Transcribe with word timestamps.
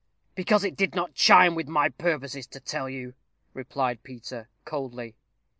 "Because 0.33 0.63
it 0.63 0.75
did 0.75 0.95
not 0.95 1.13
chime 1.13 1.53
with 1.53 1.67
my 1.67 1.89
purposes 1.89 2.47
to 2.47 2.59
tell 2.59 2.89
you," 2.89 3.13
replied 3.53 4.01
Peter, 4.01 4.49
coldly. 4.65 5.15